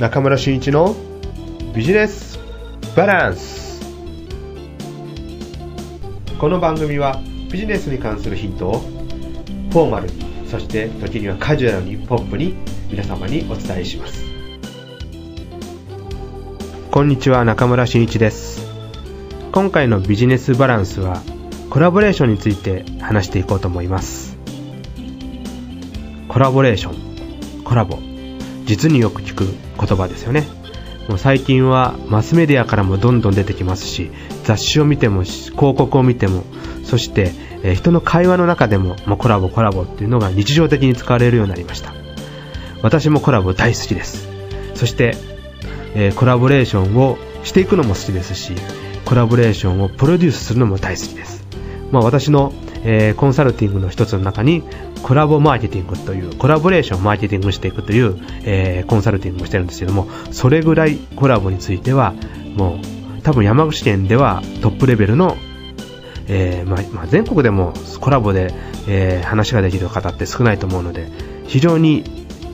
[0.00, 0.96] 中村俊一の
[1.74, 2.38] ビジネス
[2.96, 3.82] バランス。
[6.38, 7.20] この番組は
[7.52, 10.14] ビジネスに関するヒントをフォーマルに
[10.48, 12.54] そして時にはカジュアルにポップに
[12.90, 14.24] 皆様にお伝えします。
[16.90, 18.66] こんにちは中村俊一です。
[19.52, 21.20] 今回のビジネスバランスは
[21.68, 24.38] コラボレーションについて話していこうと思います。
[26.26, 27.98] コラボレーションコラボ。
[28.64, 30.46] 実によく聞く言葉ですよね。
[31.08, 34.10] もう最近はマスメディアからもどんどん出てきますし
[34.44, 36.44] 雑誌を見ても広告を見ても
[36.84, 41.92] そして、え、人の会話の中でも、まあ、コラボコラボっていうのが日常的に使われるようになりました。
[42.82, 44.28] 私もコラボ大好きです。
[44.74, 45.16] そして、
[45.94, 48.54] え、コラボレーションをしていくのも好きですし
[49.04, 51.44] コラボレーションをプロデュースするのも大好きです、
[51.90, 52.52] まあ、私の、
[52.84, 54.62] えー、コンサルティングの一つの中に
[55.02, 62.14] コラボマーケティングというコラボレーションをマーケティングしていくという、えー、コンサルティングをしてるんですけどもそれぐらいコラボについては
[62.56, 65.36] もう多分山口県ではトップレベルの、
[66.28, 68.52] えー、まま、全国でもコラボで、
[68.88, 71.08] えー、話ができる方って少ないと思うので
[71.46, 72.04] 非常に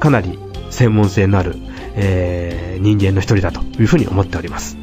[0.00, 0.38] かなり
[0.70, 1.56] 専門性のある、
[1.96, 4.76] え人間の一人だというふうに思っております。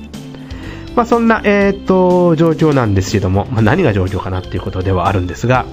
[0.95, 5.66] まあ、そんな、えー、と状況なんですけども、まあ、何が状況かなっていうことではあるんですが、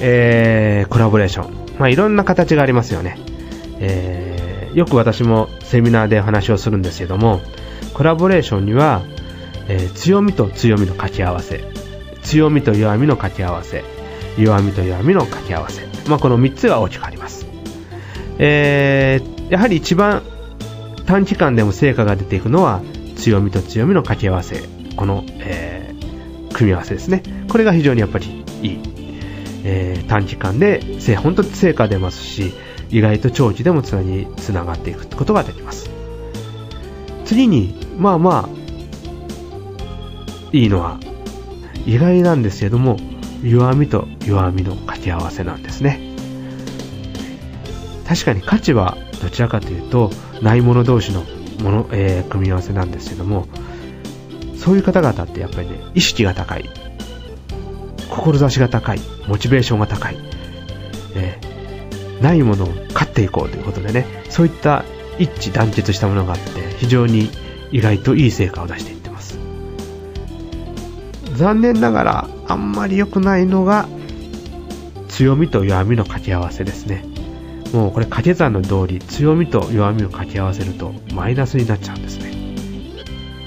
[0.00, 1.78] えー、コラボレーション。
[1.78, 3.18] まあ、いろんな形がありますよね。
[3.80, 7.40] えー、よく私もセミナーで話をするんですけども、
[7.94, 9.02] コラボレーションには、
[9.68, 11.64] えー、強みと強みの掛け合わせ、
[12.22, 13.84] 強みと弱みの掛け合わせ、
[14.36, 15.86] 弱みと弱みの掛け合わせ。
[16.08, 17.46] まあ、この3つが大きくあります。
[18.38, 20.22] えー、やはり一番
[21.06, 22.82] 短期間でも成果が出ていくのは、
[23.16, 24.62] 強みと強みの掛け合わせ。
[24.96, 27.22] この、えー、組み合わせですね。
[27.48, 28.97] これが非常にやっぱりいい
[29.64, 30.80] えー、短期間で
[31.16, 32.52] 本当に成果出ますし
[32.90, 35.90] 意外と長期でもつなにつながっていくことができます。
[37.24, 38.58] 次にまあまあ
[40.52, 40.98] いいのは
[41.84, 42.96] 意外なんですけども
[43.42, 46.00] 弱みと弱みの掛け合わせなんですね。
[48.06, 51.24] 確かに価値はどちらかというとないもの同士の
[51.62, 53.46] もの、えー、組み合わせなんですけども
[54.56, 56.87] そういう方々ってやっぱりね意識が高い。
[58.08, 60.16] 志が高い、モチベーションが高い、
[61.14, 64.84] えー、ないものを勝っていこうということでね、そういった
[65.18, 67.30] 一致団結したものがあって、非常に
[67.70, 69.38] 意外といい成果を出していってます。
[71.34, 73.88] 残念ながら、あんまり良くないのが、
[75.08, 77.04] 強みと弱みの掛け合わせですね。
[77.72, 82.32] もうこれ掛け算の通り、強みと弱みを掛け合わせると、マイナスになっちゃうんですね。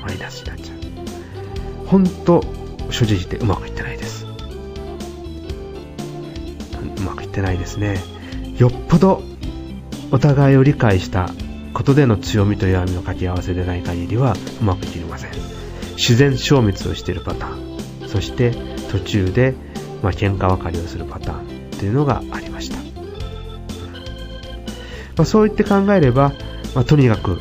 [0.06, 1.88] マイナスになっちゃう。
[1.88, 2.44] ほんと、
[2.92, 3.71] 正直言ってうまく
[7.32, 7.78] ってないです。
[7.78, 7.98] ね。
[8.58, 9.24] よっぽど
[10.12, 11.30] お互いを理解した
[11.74, 15.32] ことでの強みと弱みの掛け合わせでない限りはうまくいきません。
[15.96, 17.72] 自然消滅をしているパターン。
[18.12, 18.52] そして
[18.92, 19.54] 途中で、
[20.04, 22.84] まあ、喧嘩別れをするパターンというのがありました、ま
[25.20, 26.34] あ、そう言って考えれば、
[26.76, 27.40] まあ、とにかく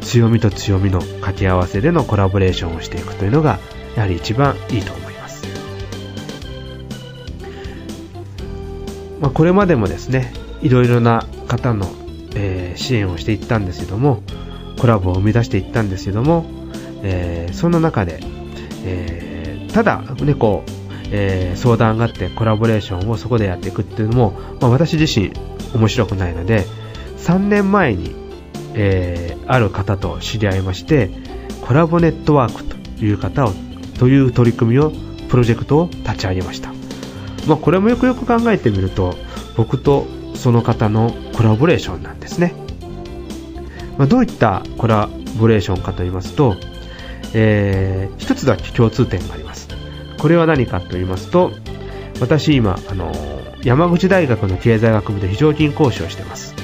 [0.00, 3.58] 強みと強みの掛け合わせでのコラボレーションをしていくというのが
[3.94, 5.11] やはり一番いいと思います。
[9.22, 11.86] まあ、これまでもですね、いろいろな方の、
[12.34, 14.22] えー、支援をしていったんですけども、
[14.80, 16.44] コラボを生み出していったんですけども、
[17.04, 18.18] えー、その中で、
[18.84, 20.70] えー、ただ、ね、こう、
[21.12, 25.30] えー、相談があってコラボレーションをそこでやっていくっていうのも、まあ、私自身
[25.72, 26.66] 面白くないので、
[27.18, 28.16] 3年前に、
[28.74, 31.10] えー、ある方と知り合いまして、
[31.60, 33.52] コラボネットワークという方を、
[34.00, 34.90] という取り組みを、
[35.28, 36.81] プロジェクトを立ち上げました。
[37.46, 39.14] まあ、これもよくよく考えてみると
[39.56, 42.54] 僕とその方のコラボレーションなんですね、
[43.98, 45.08] まあ、どういったコラ
[45.38, 46.56] ボレーションかと言いますと、
[47.34, 49.68] えー、一つだけ共通点があります。
[50.22, 51.50] これは何かと言いますと
[52.20, 53.12] 私今あの
[53.64, 56.54] 山口大学の経済学部で非常勤講師をしてます、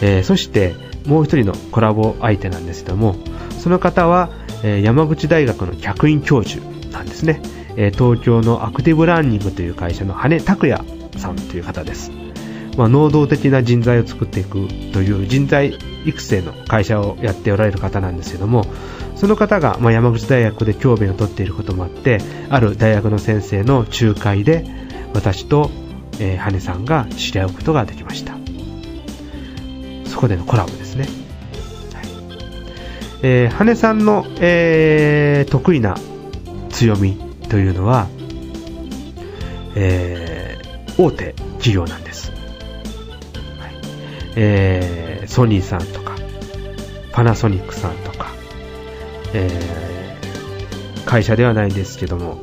[0.00, 0.74] えー、そして
[1.06, 3.16] もう一人のコラボ相手なんですけども
[3.58, 4.30] その方は、
[4.64, 7.42] え、山口大学の客員教授なんですね。
[7.76, 10.84] え東京のアクティブランニングという会社の羽拓也
[11.16, 12.10] さんという方です。
[12.76, 15.76] まあ、能動的な人材を作っていくという人材
[16.06, 18.64] 育成の会社をやっておられる方なんですけども、
[19.14, 24.64] その方が、まあ、山口大学で教鞭をとっていることもあって、ある大学の先生の仲介で、
[25.14, 25.70] 私と、
[26.18, 28.34] えー、羽さんが知り合うことができました。
[30.06, 31.04] そこでのコラボですね。
[31.04, 31.12] はい
[33.22, 35.96] えー、羽さんの、えー、得意な
[36.70, 38.08] 強みというのは、
[39.76, 42.30] えー、大手企業なんです。
[42.30, 43.74] はい
[44.36, 46.16] えー、ソニーさんとか、
[47.12, 48.28] パナソニックさんとか、
[49.34, 52.40] えー、会社ではないんですけども、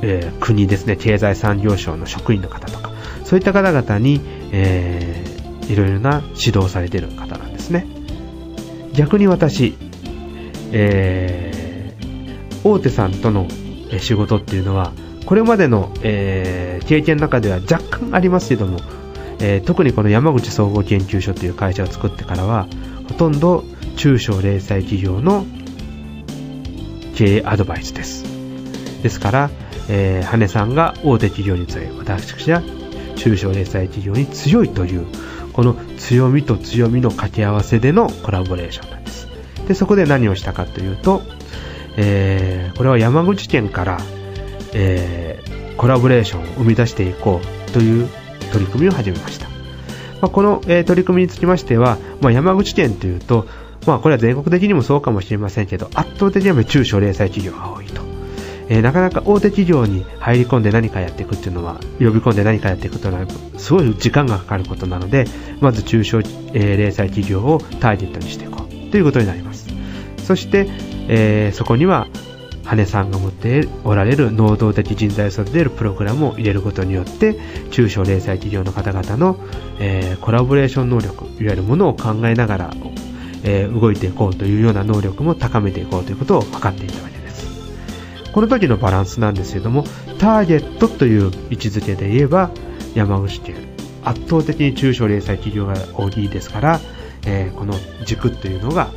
[0.00, 2.92] えー、国ですね、経済産業省の職員の方とか、
[3.24, 7.86] そういった方々に、えー、いろいろな指導されている方なんですね。
[8.94, 9.76] 逆に私、
[10.72, 13.46] えー、大手さんとの
[13.98, 14.92] 仕事っていうのは、
[15.24, 18.78] これまでの、えー、経験の中では若干ありますけども、
[19.40, 22.66] えー、特にこの山口総合研究所という会社を作ってからは、
[23.08, 23.64] ほとんど
[23.96, 25.44] 中小零細企業の
[27.14, 28.24] 経営アドバイスです。
[29.02, 29.50] ですから、
[29.88, 32.62] えー、羽さんが大手企業に強い、私は
[33.16, 35.06] 中小零細企業に強いという、
[35.52, 39.28] この強みと強みの掛け合わせでのコラボレーションなんです。
[39.66, 41.22] で、そこで何をしたかというと、
[41.96, 43.98] えー、これは山口県から、
[44.74, 48.08] えー、コラボレーションを生み出していこうという
[48.52, 49.48] 取り組みを始めました。
[50.20, 53.46] まあ、この、えー、取り組みにつきましては、まあ、山口県というと、
[53.86, 58.02] まあ、これは全国的にもそうかもしれませんけど、圧倒的には中小零細企業が多いと。
[58.68, 63.26] えー、なかなか大手企業に入り込んで何かやっていくっていうのは、呼び込んで何かやっていくというのは、
[63.58, 65.26] すごい時間がかかることなので、
[65.60, 69.68] まず中小、えー、零細企業をターゲットにしていこうということになります。
[70.24, 70.68] そして、
[71.08, 72.08] えー、そこには、
[72.66, 77.38] 羽根さんが持っておられる能動的人材を育てるプログラムを入れることによって、
[77.70, 79.38] 中小零細企業の方々の、
[79.78, 82.74] えー、コラボレーション能力、いわゆるものを考えながら、
[83.44, 87.46] えー、動いていこうというような能力も高めていこうということを図っていたわけです。
[88.32, 89.84] この時のバランスなんですけども、
[90.18, 92.50] ターゲットという位置づけで言えば、
[92.96, 93.54] 山口県、
[94.02, 96.80] 圧倒的に中小零細企業が大きいですから、
[97.26, 97.74] えー、この
[98.04, 98.90] 軸というのが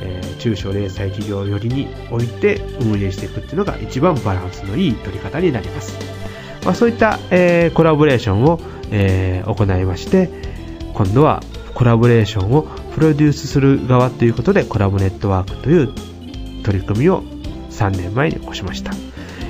[0.00, 5.98] えー、中小零細企業寄りに置いて運営していくっていうのが一番バランスのいい取り方になります。
[6.64, 8.60] まあ、そういった、えー、コラボレーションを、
[8.90, 10.30] えー、行いまして、
[10.94, 11.42] 今度は
[11.74, 12.62] コラボレーションを
[12.94, 15.92] プロデュースする側ということでコラボネットワークという
[16.62, 17.22] 取り組みを
[17.70, 18.92] 3年前に起こしました。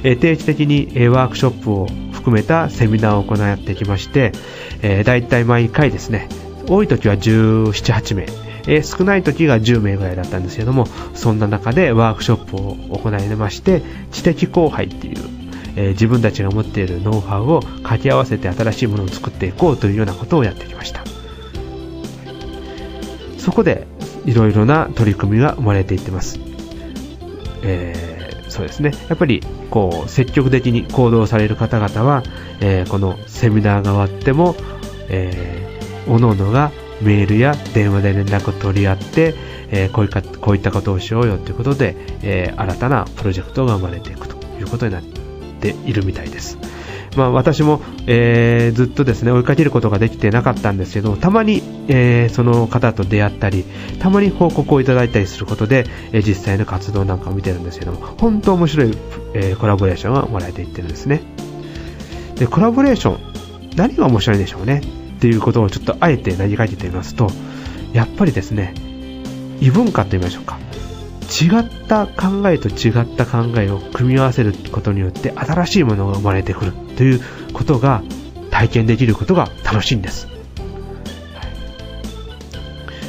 [0.03, 4.33] え、定期的に、え、ワークショップを含めたセミナーを行ってきまして、
[4.83, 6.29] えー、大体毎回ですね、
[6.69, 8.27] 多い時は17、8名、
[8.67, 15.17] えー、少ない時が10名ぐらいだったんですけども、そんな中でワークショップを行いまして、知的後輩っていう、
[15.77, 21.05] えー、自分たちが持っているノウハウを掛け合わせて新しいものを作っていこうというようなことをやってきました。
[23.39, 23.87] そこで、
[24.27, 26.39] いろいろな取り組みが生まれていってます。
[27.63, 28.93] えー、そうですね。
[29.09, 32.23] やっぱり、こう、積極的に行動される方々は、
[32.61, 34.57] え、このセミナーが終わっても、
[35.09, 36.73] えー、各々が
[37.03, 39.35] メールや電話で連絡を取り合って、
[39.71, 46.59] えー、こういかこういったことをしようよということで、えー、新たなプロジェクトが生まれていくということになっているみたいです。
[47.17, 53.65] まあ、私も、えー、ずっとですね追いかけることができてなかったんですけどたまに、えー、その方と出会ったり
[53.99, 58.97] たまに報告をいただいたりすることで、えー、実際の活動なんかを見てるんですけども本当面白い、
[59.35, 61.23] えコラボレーションが生まれていってるんですね
[62.37, 63.19] でコラボレーション
[63.77, 67.31] 何が面白いんでしょうねっていうことをちょっとあえて投げかけてみますと、
[67.93, 68.73] やっぱりですね、
[69.61, 70.59] 異文化と言いましょうか。
[71.31, 77.21] 違った考えと違った考えを組み合わせることによって新しいものが生まれてくるという
[77.53, 78.03] ことが
[78.51, 80.27] 体験できることが楽しいんです。
[80.27, 80.37] はい、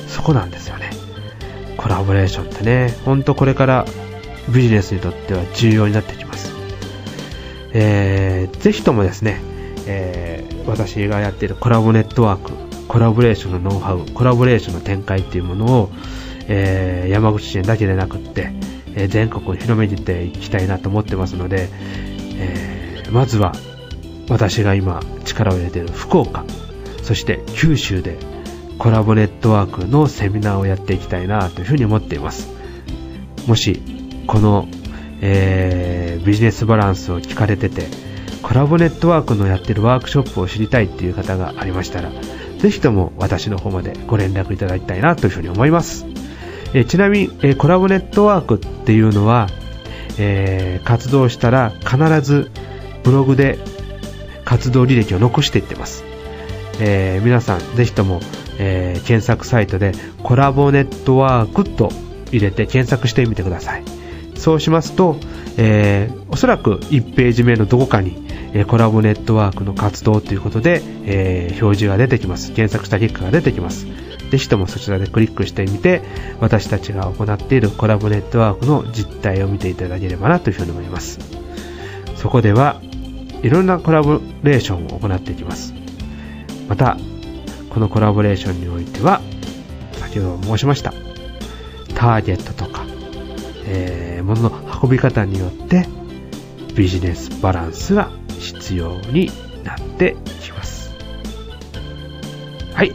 [0.10, 0.90] そこなんですよね。
[1.78, 3.85] コラボレーションってね、ほんとこれから
[4.54, 6.52] ビジネスにとっては重要になってきます。
[7.71, 9.40] えー、ぜひともですね、
[9.88, 10.20] えー、
[10.65, 12.53] 私がやっているコラボネットワーク、
[12.87, 15.89] コラボレーションのノウハウ、コラボレーションの展開っていうものを、
[16.47, 18.51] えー、山口県だけでなくって、
[18.95, 21.69] えー、全国に広めていきたいなと思ってますので、
[22.37, 23.53] えー、まずは
[24.30, 26.45] 私が今力を入れている福岡、
[27.03, 28.18] そして九州で
[28.77, 32.49] コラボネットワークのセミナーをやっていきたいなというふうに思っています。
[33.47, 33.81] もし、
[34.27, 34.68] この、
[35.21, 37.85] えー、ビジネスバランスを聞かれてて、
[38.42, 42.12] コラボネットワークのやってるワークショップを知りたいっていう方がありましたら、
[42.57, 46.06] ぜひとも私の方までご連絡いただきたいなというふうに思います。
[46.74, 49.48] えちなみに、えコラボネットワークっていうのは、
[50.18, 52.52] えー、活動したら必ず
[53.04, 53.60] ブログで
[54.45, 56.04] 活動履歴を残していってます。
[56.80, 58.21] えー、皆さんぜひとも、
[58.57, 59.92] えー、検索サイトで
[60.24, 61.90] コラボネットワークと
[62.31, 63.83] 入れて検索してみてください。
[64.36, 65.18] そうしますと、
[65.58, 72.52] えー、おそらく1ページ目のどこかに、えコラボネットワークの活動ということで、えー、表示が出てきます。
[72.52, 73.88] 検索した結果が出てきます。
[74.31, 76.02] ぜひともそちらでクリックしてみて、
[76.40, 81.20] 私たちが行っているコラボネットワークの実態を見ていただければなというふうに思います。
[82.16, 82.81] そこでは、
[83.42, 85.74] いろんなコラボレーションを行っていきます。
[86.68, 86.98] また、
[87.70, 89.22] このコラボレーションにおいては、
[89.94, 90.94] 先ほど申しました。
[91.96, 92.86] ターゲットとか、
[93.66, 94.50] えー、物の
[94.81, 95.88] 運び方によって
[96.76, 99.30] ビジネスバランスが必要に
[99.64, 100.92] なってきます。
[102.73, 102.94] はい。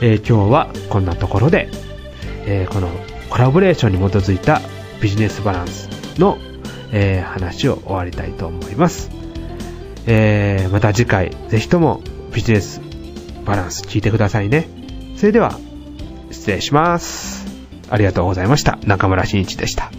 [0.00, 1.68] えー、今日はこんなところで、
[2.46, 2.88] えー、この
[3.30, 4.60] コラボレーションに基づいた
[5.00, 5.88] ビジネスバランス
[6.18, 6.38] の、
[6.92, 9.10] えー、話を終わりたいと思います。
[10.06, 12.00] えー、また次回、ぜひとも
[12.32, 12.80] ビジネス
[13.44, 14.68] バランス聞いてくださいね。
[15.16, 15.58] それでは、
[16.30, 17.46] 失礼します。
[17.90, 18.78] ありがとうございました。
[18.84, 19.90] 中村真一でした。